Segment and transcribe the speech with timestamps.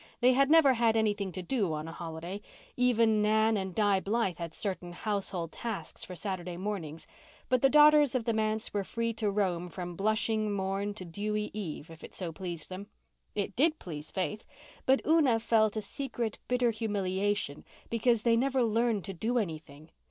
[0.19, 2.41] They had never had anything to do on a holiday.
[2.75, 7.05] Even Nan and Di Blythe had certain household tasks for Saturday mornings,
[7.49, 11.51] but the daughters of the manse were free to roam from blushing morn to dewy
[11.53, 12.87] eve if so it pleased them.
[13.35, 14.43] It did please Faith,
[14.87, 19.91] but Una felt a secret, bitter humiliation because they never learned to do anything.